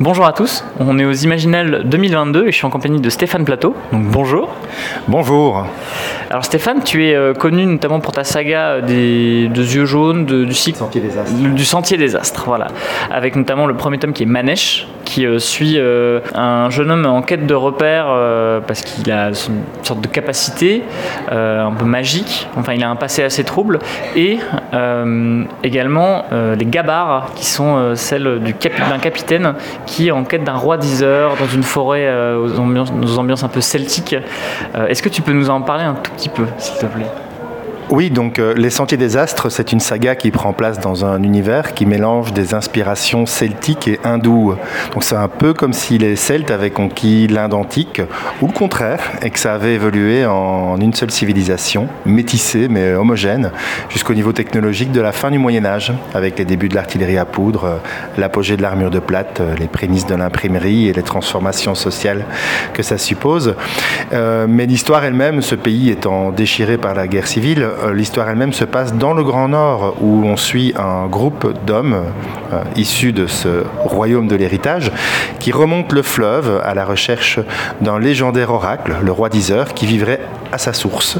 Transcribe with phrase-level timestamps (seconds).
[0.00, 3.44] Bonjour à tous, on est aux Imaginales 2022 et je suis en compagnie de Stéphane
[3.44, 3.74] Plateau.
[3.90, 4.48] Donc bonjour.
[5.08, 5.66] Bonjour.
[6.30, 10.54] Alors Stéphane, tu es euh, connu notamment pour ta saga euh, des yeux jaunes, du
[10.54, 11.34] cycle Sentier des Astres.
[11.36, 12.68] du Sentier des Astres, voilà,
[13.10, 15.78] avec notamment le premier tome qui est Manesh, qui euh, suit
[16.34, 18.08] un jeune homme en quête de repères
[18.66, 20.82] parce qu'il a une sorte de capacité
[21.30, 22.46] un peu magique.
[22.56, 23.78] Enfin, il a un passé assez trouble
[24.14, 24.38] et
[25.64, 29.54] également les gabarres qui sont celles du d'un capitaine
[29.86, 33.48] qui est en quête d'un roi diseur dans une forêt aux ambiances, aux ambiances un
[33.48, 34.16] peu celtiques.
[34.88, 37.06] Est-ce que tu peux nous en parler un tout petit peu, s'il te plaît?
[37.90, 41.22] Oui, donc euh, Les Sentiers des Astres, c'est une saga qui prend place dans un
[41.22, 44.56] univers qui mélange des inspirations celtiques et hindoues.
[44.92, 48.02] Donc c'est un peu comme si les Celtes avaient conquis l'Inde antique,
[48.42, 53.52] ou le contraire, et que ça avait évolué en une seule civilisation, métissée mais homogène,
[53.88, 57.24] jusqu'au niveau technologique de la fin du Moyen Âge, avec les débuts de l'artillerie à
[57.24, 57.76] poudre, euh,
[58.18, 62.26] l'apogée de l'armure de plate, euh, les prémices de l'imprimerie et les transformations sociales
[62.74, 63.54] que ça suppose.
[64.12, 68.94] mais l'histoire elle-même, ce pays étant déchiré par la guerre civile, l'histoire elle-même se passe
[68.94, 72.04] dans le Grand Nord, où on suit un groupe d'hommes
[72.52, 74.90] euh, issus de ce royaume de l'héritage
[75.38, 77.40] qui remontent le fleuve à la recherche
[77.80, 80.20] d'un légendaire oracle, le roi d'Iseur, qui vivrait
[80.52, 81.18] à sa source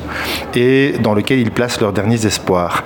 [0.55, 2.83] et dans lequel ils placent leurs derniers espoirs.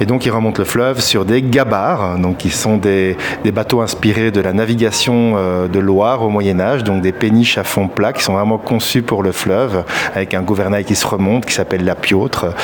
[0.00, 3.16] Et donc ils remontent le fleuve sur des gabarres, donc qui sont des,
[3.52, 7.64] bateaux inspirés de la navigation euh, de Loire au Moyen Âge, donc des péniches à
[7.64, 11.44] fond plat qui sont vraiment conçus pour le fleuve, avec un gouvernail qui se remonte,
[11.44, 12.54] qui s'appelle la piautre,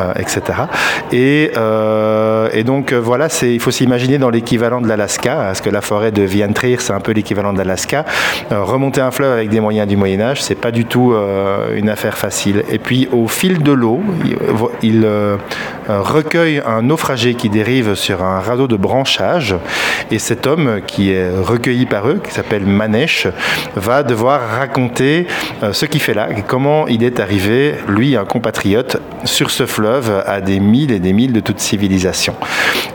[0.00, 0.42] euh, etc.
[1.12, 5.80] Et, euh, et donc voilà, il faut s'imaginer dans l'équivalent de l'Alaska, parce que la
[5.80, 8.04] forêt de Vientrir, c'est un peu l'équivalent de l'Alaska.
[8.50, 11.14] remonter un fleuve avec des moyens du Moyen Âge, c'est pas du tout
[11.74, 12.64] une affaire facile.
[12.70, 14.00] Et puis au fil de l'eau,
[14.82, 15.36] il, euh,
[15.88, 19.54] recueille un naufragé qui dérive sur un radeau de branchage.
[20.10, 23.28] Et cet homme qui est recueilli par eux, qui s'appelle Manesh,
[23.76, 25.26] va devoir raconter
[25.62, 29.95] euh, ce qu'il fait là comment il est arrivé, lui, un compatriote, sur ce fleuve
[30.26, 32.34] à des milles et des milles de toute civilisation.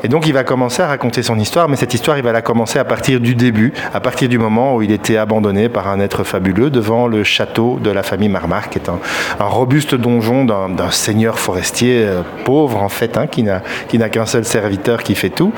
[0.04, 2.42] Et donc il va commencer à raconter son histoire, mais cette histoire, il va la
[2.42, 6.00] commencer à partir du début, à partir du moment où il était abandonné par un
[6.00, 9.00] être fabuleux devant le château de la famille Marmar, qui est un,
[9.40, 14.46] un robuste donjon d'un seigneur forestier euh, pauvre en fait, hein, qui n'a qu'un seul
[14.46, 15.54] serviteur qui fait tout.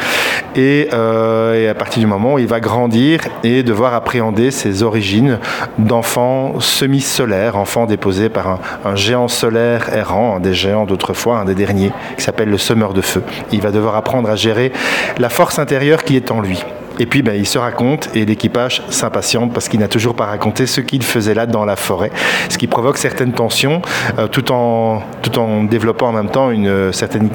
[0.57, 5.39] Euh, et, à partir du moment où il va grandir et devoir appréhender ses origines
[5.77, 11.55] d'enfant semi-solaire, enfant déposé par un, géant solaire errant, un des géants d'autrefois, un des
[11.55, 13.23] derniers, qui s'appelle le semeur de feu.
[13.51, 14.71] Il va devoir apprendre à gérer
[15.17, 16.63] la force intérieure qui est en lui.
[16.99, 20.67] Et puis ben, il se raconte et l'équipage s'impatiente parce qu'il n'a toujours pas raconté
[20.67, 22.11] ce qu'il faisait là dans la forêt,
[22.49, 23.81] ce qui provoque certaines tensions
[24.19, 27.29] euh, tout, en, tout en développant en même temps une euh, certaine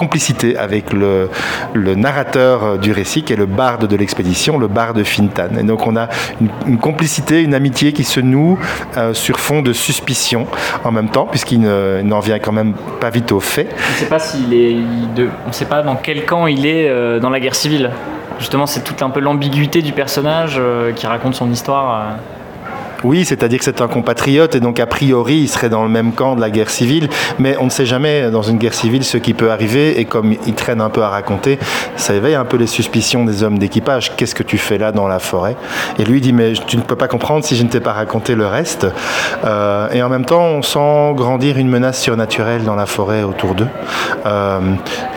[0.00, 1.28] complicité avec le,
[1.74, 5.50] narrateur du récit, qui est le barde de l'expédition, le barde Fintan.
[5.60, 6.08] Et donc on a
[6.66, 8.58] une, complicité, une amitié qui se noue
[8.96, 10.46] euh, sur fond de suspicion
[10.84, 13.68] en même temps, puisqu'il n'en vient quand même pas vite au fait.
[15.44, 17.90] On ne sait pas dans quel camp il est dans la guerre civile.
[18.40, 22.16] Justement, c'est toute un peu l'ambiguïté du personnage euh, qui raconte son histoire.
[23.04, 23.08] Euh.
[23.08, 26.12] Oui, c'est-à-dire que c'est un compatriote et donc a priori il serait dans le même
[26.12, 29.18] camp de la guerre civile, mais on ne sait jamais dans une guerre civile ce
[29.18, 31.58] qui peut arriver et comme il traîne un peu à raconter,
[31.96, 34.16] ça éveille un peu les suspicions des hommes d'équipage.
[34.16, 35.56] Qu'est-ce que tu fais là dans la forêt?
[35.98, 38.34] Et lui dit mais tu ne peux pas comprendre si je ne t'ai pas raconté
[38.34, 38.86] le reste.
[39.44, 43.54] Euh, et en même temps on sent grandir une menace surnaturelle dans la forêt autour
[43.54, 43.68] d'eux.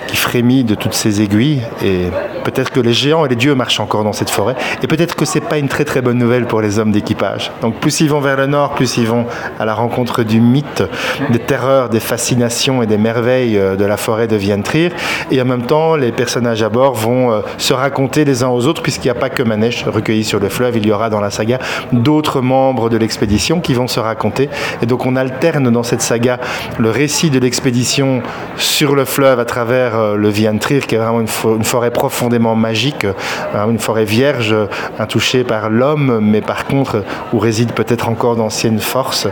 [0.07, 2.09] qui frémit de toutes ces aiguilles et
[2.43, 5.25] peut-être que les géants et les dieux marchent encore dans cette forêt et peut-être que
[5.25, 7.51] c'est pas une très très bonne nouvelle pour les hommes d'équipage.
[7.73, 9.25] Plus ils vont vers le nord, plus ils vont
[9.59, 10.83] à la rencontre du mythe,
[11.29, 14.91] des terreurs, des fascinations et des merveilles euh, de la forêt de Vientrir.
[15.31, 18.67] Et en même temps les personnages à bord vont euh, se raconter les uns aux
[18.67, 21.19] autres puisqu'il n'y a pas que Manèche recueilli sur le fleuve, il y aura dans
[21.19, 21.59] la saga
[21.91, 24.49] d'autres membres de l'expédition qui vont se raconter.
[24.81, 26.39] Et donc on alterne dans cette saga
[26.77, 28.21] le récit de l'expédition
[28.57, 33.05] sur le fleuve à travers euh, le Vientrir qui est vraiment une forêt profondément magique,
[33.53, 34.55] une forêt vierge,
[34.99, 37.39] intouchée par l'homme, mais par contre où
[37.71, 39.27] peut-être encore d'anciennes forces.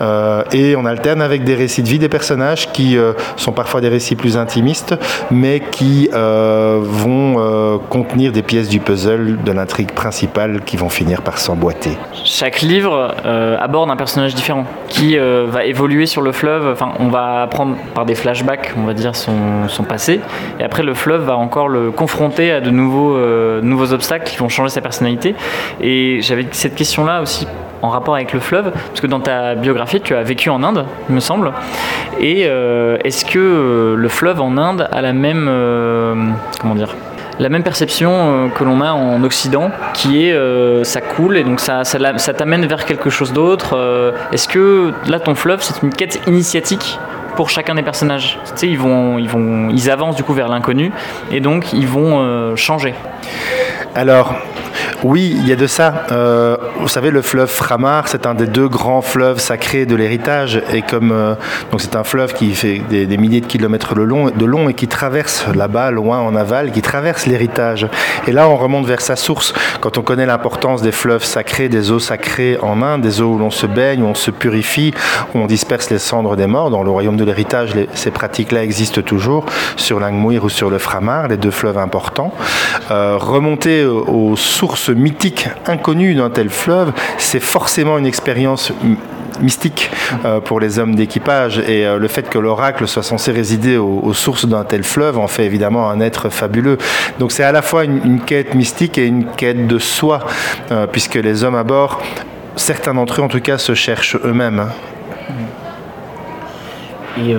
[0.00, 3.80] Euh, et on alterne avec des récits de vie des personnages qui euh, sont parfois
[3.80, 4.94] des récits plus intimistes,
[5.30, 11.38] mais qui vont contenir des pièces du puzzle de l'intrigue principale qui vont finir par
[11.38, 11.96] s'emboîter.
[12.24, 13.14] Chaque livre
[13.60, 16.68] aborde un personnage différent qui va évoluer sur le fleuve.
[16.72, 20.20] Enfin, on va apprendre par des flashbacks, on va dire, son, passé.
[20.58, 24.36] Et après, le fleuve va encore le confronter à de nouveaux, euh, nouveaux obstacles qui
[24.36, 25.34] vont changer sa personnalité.
[25.80, 27.46] Et j'avais cette question-là aussi
[27.84, 30.86] en rapport avec le fleuve, parce que dans ta biographie, tu as vécu en Inde,
[31.10, 31.52] il me semble.
[32.18, 35.50] Et euh, est-ce que euh, le fleuve en Inde a la même,
[36.60, 36.96] comment dire,
[37.38, 41.84] la même perception que l'on a en Occident, qui est ça coule et donc ça
[41.84, 43.76] t'amène vers quelque chose d'autre.
[44.32, 46.98] Est-ce que là, ton fleuve, c'est une quête initiatique
[47.36, 48.38] pour chacun des personnages?
[48.44, 50.90] Tu sais, ils vont, ils vont, ils avancent du coup vers l'inconnu
[51.30, 52.94] et donc ils vont changer.
[53.94, 54.34] Alors,
[55.04, 56.06] oui, il y a de ça.
[56.12, 60.62] Euh, vous savez, le fleuve Framar, c'est un des deux grands fleuves sacrés de l'héritage.
[60.72, 61.34] Et comme euh,
[61.70, 65.44] donc c'est un fleuve qui fait des, milliers de kilomètres de long, et qui traverse
[65.54, 67.86] là-bas, loin en aval, qui traverse l'héritage.
[68.26, 69.52] Et là, on remonte vers sa source.
[69.80, 73.38] Quand on connaît l'importance des fleuves sacrés, des eaux sacrées en Inde, des eaux où
[73.38, 74.94] l'on se baigne, où on se purifie,
[75.34, 79.02] où on disperse les cendres des morts, dans le royaume de l'héritage, ces pratiques-là existent
[79.02, 79.44] toujours
[79.76, 82.32] sur l'Angmouir ou sur le Framar, les deux fleuves importants.
[82.90, 88.72] Euh, remonter aux sources mythique, inconnu d'un tel fleuve, c'est forcément une expérience
[89.40, 89.90] mystique
[90.24, 94.12] euh, pour les hommes d'équipage et euh, le fait que l'oracle soit censé résider aux,
[94.12, 96.78] sources d'un tel fleuve en fait évidemment un être fabuleux.
[97.18, 100.20] Donc c'est à la fois une, quête mystique et une quête de soi
[100.70, 102.00] euh, puisque les hommes à bord,
[102.56, 104.60] certains d'entre eux en tout cas, se cherchent eux-mêmes.
[104.60, 104.68] Hein.
[107.18, 107.34] Et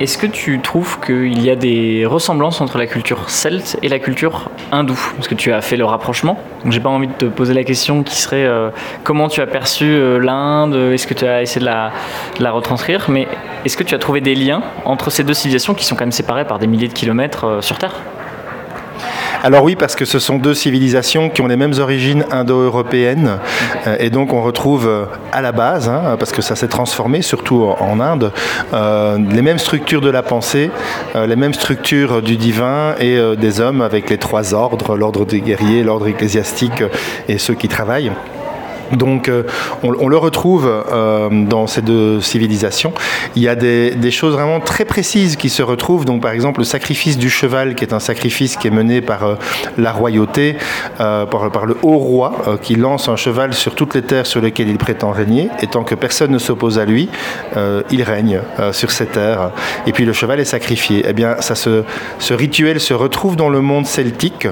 [0.00, 3.98] est-ce que tu trouves qu'il y a des ressemblances entre la culture celte et la
[3.98, 4.98] culture hindoue?
[5.16, 6.38] Parce que tu as fait le rapprochement.
[6.64, 8.70] Donc j'ai pas envie de te poser la question qui serait euh,
[9.04, 10.74] comment tu as perçu euh, l'Inde?
[10.74, 13.10] Est-ce que tu as essayé de la, retranscrire?
[13.10, 13.28] Mais
[13.66, 16.12] est-ce que tu as trouvé des liens entre ces deux civilisations qui sont quand même
[16.12, 17.92] séparées par des milliers de kilomètres euh, sur Terre?
[19.42, 23.38] Alors oui, parce que ce sont deux civilisations qui ont les mêmes origines indo-européennes.
[23.86, 27.22] Euh, et donc on retrouve euh, à la base, hein, parce que ça s'est transformé,
[27.22, 28.32] surtout en Inde,
[28.74, 30.70] euh, les mêmes structures de la pensée,
[31.14, 35.82] les mêmes structures du divin et des hommes avec les trois ordres, l'ordre des guerriers,
[35.82, 36.82] l'ordre ecclésiastique
[37.28, 38.12] et ceux qui travaillent.
[38.92, 39.44] Donc euh,
[39.82, 42.92] on, le retrouve euh, dans ces deux civilisations.
[43.36, 46.04] Il y a des, choses vraiment très précises qui se retrouvent.
[46.04, 49.24] Donc par exemple le sacrifice du cheval, qui est un sacrifice qui est mené par
[49.24, 49.34] euh,
[49.78, 50.56] la royauté,
[50.98, 54.78] par, le haut roi, qui lance un cheval sur toutes les terres sur lesquelles il
[54.78, 55.48] prétend régner.
[55.62, 57.08] Et tant que personne ne s'oppose à lui,
[57.90, 58.40] il règne
[58.72, 59.50] sur ces terres.
[59.86, 61.04] Et puis le cheval est sacrifié.
[61.06, 64.48] Eh bien, ça ce rituel se retrouve dans le monde celtique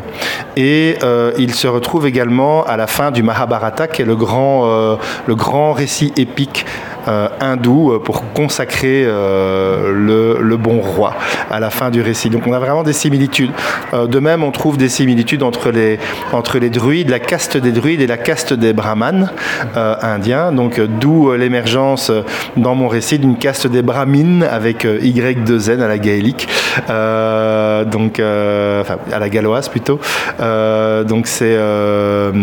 [0.56, 0.96] et
[1.38, 4.96] il se retrouve également à la fin du Mahabharata, qui est le grand euh,
[5.26, 6.66] le grand récit épique
[7.08, 11.14] euh, hindou euh, pour consacrer le, bon roi
[11.50, 12.30] à la fin du récit.
[12.30, 13.50] Donc on a vraiment des similitudes.
[13.92, 15.98] de même, on trouve des similitudes entre les,
[16.32, 19.30] entre les druides, la caste des druides et la caste des brahmanes
[19.76, 20.50] indiens.
[20.50, 22.10] Donc d'où l'émergence
[22.56, 26.48] dans mon récit d'une caste des brahmines avec Y2N à la gaélique,
[26.88, 30.00] donc à la galloise plutôt.
[30.38, 31.56] donc c'est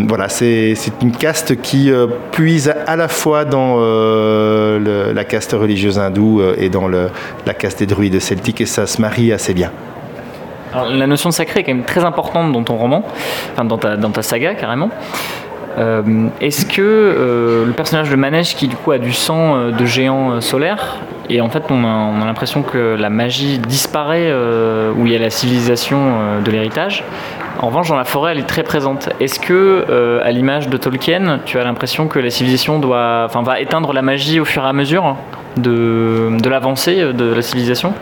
[0.08, 3.76] voilà, c'est une caste qui euh, puise à la fois dans
[4.56, 8.88] euh, la caste religieuse hindoue euh, et dans la caste des druides celtiques, et ça
[8.88, 9.72] se marie assez bien.
[10.74, 13.04] la notion de sacré est quand même très importante dans ton roman,
[13.54, 14.90] enfin dans ta, dans ta saga carrément.
[16.40, 21.00] Est-ce que le personnage de Manège, qui du coup a du sang de géant solaire,
[21.30, 24.34] et en fait on a, l'impression que la magie disparaît
[24.98, 26.00] où il y a la civilisation
[26.46, 27.04] de l'héritage,
[27.66, 29.10] en revanche, dans la forêt, elle est très présente.
[29.20, 33.92] Est-ce que, euh, à l'image de Tolkien, tu as l'impression que la civilisation va éteindre
[33.92, 35.16] la magie au fur et à mesure
[35.58, 37.96] de l'avancée de la civilisation?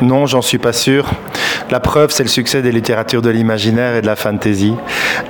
[0.00, 1.10] Non, j'en suis pas sûr.
[1.70, 4.74] La preuve, c'est le succès des littératures de l'imaginaire et de la fantasy.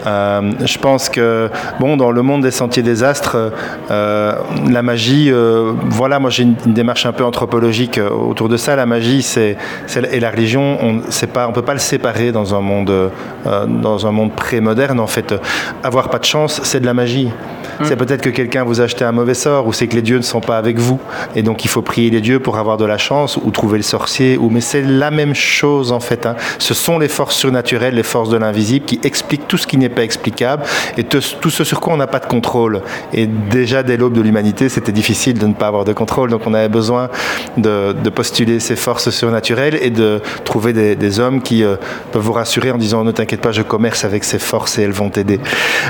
[0.06, 3.52] Euh, je pense que, bon, dans le monde des sentiers des astres,
[3.90, 4.34] euh,
[4.68, 8.76] la magie, euh, voilà, moi j'ai une, démarche un peu anthropologique autour de ça.
[8.76, 9.56] La magie, c'est,
[10.10, 13.10] et la religion, on ne peut pas le séparer dans un monde,
[13.44, 15.00] dans un monde pré-moderne.
[15.00, 15.34] En fait,
[15.82, 17.30] avoir pas de chance, c'est de la magie.
[17.80, 17.84] Mm.
[17.84, 20.18] C'est peut-être que quelqu'un vous a acheté un mauvais sort, ou c'est que les dieux
[20.18, 21.00] ne sont pas avec vous,
[21.34, 23.84] et donc il faut prier les dieux pour avoir de la chance, ou trouver le
[23.84, 26.19] sorcier, ou mais c'est la même chose en fait.
[26.26, 26.36] Hein.
[26.58, 29.88] Ce sont les forces surnaturelles, les forces de l'invisible qui expliquent tout ce qui n'est
[29.88, 30.64] pas explicable,
[30.96, 32.82] et tout ce sur quoi on n'a pas de contrôle.
[33.12, 36.42] Et déjà dès l'aube de l'humanité, c'était difficile de ne pas avoir de contrôle, donc
[36.46, 37.08] on avait besoin
[37.56, 41.76] de, postuler ces forces surnaturelles et de trouver des, hommes qui euh,
[42.12, 44.92] peuvent vous rassurer en disant ne t'inquiète pas, je commerce avec ces forces et elles
[44.92, 45.40] vont t'aider.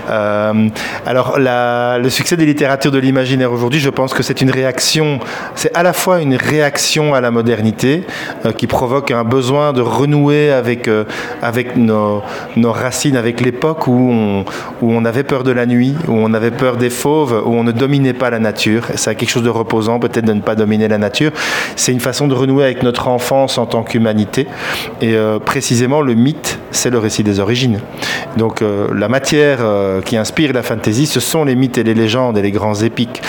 [0.09, 0.69] Euh,
[1.07, 5.19] alors le succès des littératures de l'imaginaire aujourd'hui, je pense que c'est une réaction,
[5.55, 8.05] c'est à la fois une réaction à la modernité
[8.45, 11.05] euh, qui provoque un besoin de renouer avec, euh,
[11.77, 14.45] nos, racines, avec l'époque où
[14.83, 17.73] on, avait peur de la nuit, où on avait peur des fauves, où on ne
[17.73, 18.85] dominait pas la nature.
[18.95, 21.33] C'est quelque chose de reposant peut-être de ne pas dominer la nature.
[21.77, 24.47] C'est une façon de renouer avec notre enfance en tant qu'humanité.
[25.01, 27.81] Et euh, précisément, le mythe, c'est le récit des origines.
[28.37, 29.59] Donc euh, la matière
[30.05, 33.23] qui inspire la fantasy, ce sont les mythes et les légendes et les grands épiques.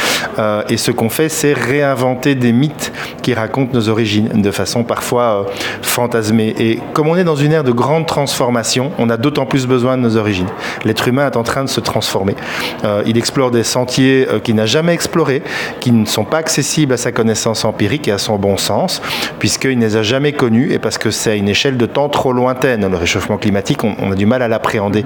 [0.70, 5.46] et ce qu'on fait, c'est réinventer des mythes qui racontent nos origines de façon parfois
[5.82, 6.56] fantasmée.
[6.60, 9.98] Et comme on est dans une ère de grande transformation, on a d'autant plus besoin
[9.98, 10.48] de nos origines.
[10.86, 12.36] L'être humain est en train de se transformer.
[12.84, 15.44] Euh, il explore des sentiers euh, qu'il n'a jamais explorés,
[15.80, 19.02] qui ne sont pas accessibles à sa connaissance empirique et à son bon sens,
[19.40, 22.10] puisqu'il ne les a jamais connus et parce que c'est à une échelle de temps
[22.10, 22.90] trop lointaine.
[22.90, 25.06] Le réchauffement climatique, on, on a du mal à l'appréhender.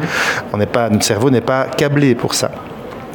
[0.54, 2.52] On n'est pas, notre cerveau n'est pas câblé pour ça.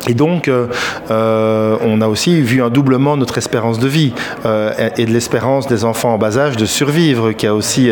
[0.08, 0.66] Et donc, euh,
[1.10, 4.12] euh, on a aussi vu un doublement de notre espérance de vie
[4.46, 7.90] euh, et de l'espérance des enfants en bas âge de survivre qui a aussi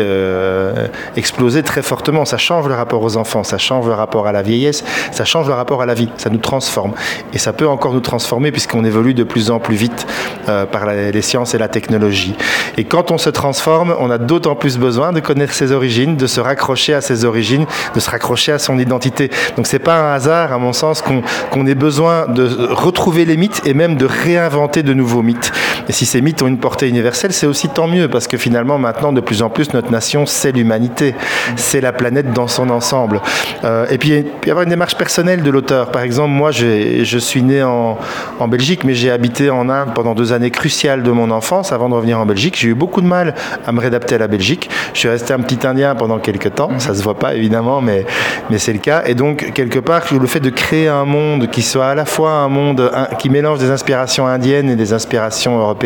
[1.15, 2.25] explosé très fortement.
[2.25, 5.47] Ça change le rapport aux enfants, ça change le rapport à la vieillesse, ça change
[5.47, 6.93] le rapport à la vie, ça nous transforme.
[7.33, 10.07] Et ça peut encore nous transformer puisqu'on évolue de plus en plus vite
[10.45, 12.35] par les sciences et la technologie.
[12.77, 16.27] Et quand on se transforme, on a d'autant plus besoin de connaître ses origines, de
[16.27, 19.29] se raccrocher à ses origines, de se raccrocher à son identité.
[19.57, 23.35] Donc c'est pas un hasard, à mon sens, qu'on qu ait besoin de retrouver les
[23.35, 25.51] mythes et même de réinventer de nouveaux mythes.
[25.89, 28.77] Et si ces mythes ont une portée universelle, c'est aussi tant mieux, parce que finalement,
[28.77, 31.15] maintenant, de plus en plus, notre nation, c'est l'humanité,
[31.55, 33.21] c'est la planète dans son ensemble.
[33.63, 35.91] Euh, et puis, il y avoir une démarche personnelle de l'auteur.
[35.91, 37.97] Par exemple, moi, je suis né en,
[38.39, 41.89] en Belgique, mais j'ai habité en Inde pendant deux années cruciales de mon enfance avant
[41.89, 42.55] de revenir en Belgique.
[42.55, 43.33] J'ai eu beaucoup de mal
[43.65, 44.69] à me réadapter à la Belgique.
[44.93, 46.69] Je suis resté un petit Indien pendant quelques temps.
[46.77, 48.05] Ça se voit pas, évidemment, mais,
[48.51, 49.01] mais c'est le cas.
[49.07, 52.31] Et donc, quelque part, le fait de créer un monde qui soit à la fois
[52.33, 55.78] un monde qui mélange des inspirations indiennes et des inspirations européennes,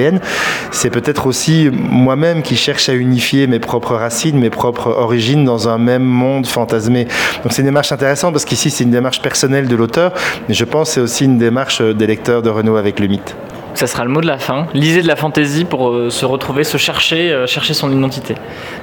[0.71, 5.69] c'est peut-être aussi moi-même qui cherche à unifier mes propres racines, mes propres origines dans
[5.69, 7.05] un même monde fantasmé.
[7.43, 10.13] Donc c'est une démarche intéressante parce qu'ici c'est une démarche personnelle de l'auteur,
[10.47, 13.35] mais je pense c'est aussi une démarche des lecteurs de Renault avec le mythe.
[13.75, 14.67] Ça sera le mot de la fin.
[14.73, 18.35] Lisez de la fantaisie pour euh, se retrouver, se chercher, euh, chercher son identité.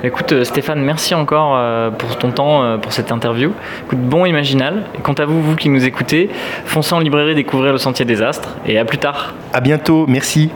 [0.03, 3.53] Écoute, euh, Stéphane, merci encore euh, pour ton temps, euh, pour cette interview.
[3.87, 4.83] Écoute, bon Imaginal.
[4.99, 6.31] Et quant à vous, vous qui nous écoutez,
[6.65, 8.57] foncez en librairie découvrir le Sentier des Astres.
[8.67, 9.35] Et à plus tard.
[9.53, 10.07] À bientôt.
[10.09, 10.49] Merci.